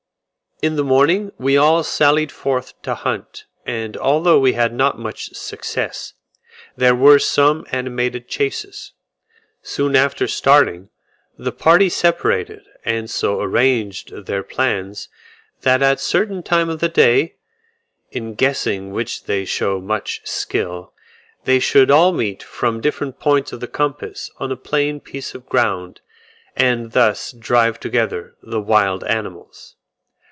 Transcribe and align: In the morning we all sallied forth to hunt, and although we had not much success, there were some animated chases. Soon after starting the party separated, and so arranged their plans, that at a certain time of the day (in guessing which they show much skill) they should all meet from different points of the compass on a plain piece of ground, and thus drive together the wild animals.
In 0.63 0.75
the 0.75 0.83
morning 0.83 1.31
we 1.39 1.57
all 1.57 1.81
sallied 1.83 2.31
forth 2.31 2.79
to 2.83 2.93
hunt, 2.93 3.45
and 3.65 3.97
although 3.97 4.37
we 4.39 4.53
had 4.53 4.71
not 4.71 4.99
much 4.99 5.33
success, 5.33 6.13
there 6.77 6.93
were 6.93 7.17
some 7.17 7.65
animated 7.71 8.27
chases. 8.27 8.91
Soon 9.63 9.95
after 9.95 10.27
starting 10.27 10.89
the 11.35 11.51
party 11.51 11.89
separated, 11.89 12.61
and 12.85 13.09
so 13.09 13.41
arranged 13.41 14.27
their 14.27 14.43
plans, 14.43 15.09
that 15.61 15.81
at 15.81 15.97
a 15.97 15.99
certain 15.99 16.43
time 16.43 16.69
of 16.69 16.79
the 16.79 16.89
day 16.89 17.37
(in 18.11 18.35
guessing 18.35 18.91
which 18.91 19.23
they 19.23 19.45
show 19.45 19.81
much 19.81 20.21
skill) 20.25 20.93
they 21.43 21.57
should 21.57 21.89
all 21.89 22.11
meet 22.11 22.43
from 22.43 22.81
different 22.81 23.19
points 23.19 23.51
of 23.51 23.61
the 23.61 23.67
compass 23.67 24.29
on 24.37 24.51
a 24.51 24.55
plain 24.55 24.99
piece 24.99 25.33
of 25.33 25.49
ground, 25.49 26.01
and 26.55 26.91
thus 26.91 27.31
drive 27.31 27.79
together 27.79 28.35
the 28.43 28.61
wild 28.61 29.03
animals. 29.05 29.75